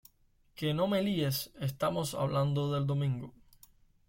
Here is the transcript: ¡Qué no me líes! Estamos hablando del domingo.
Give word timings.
¡Qué 0.55 0.73
no 0.73 0.87
me 0.87 1.03
líes! 1.03 1.51
Estamos 1.59 2.15
hablando 2.15 2.73
del 2.73 2.87
domingo. 2.87 3.35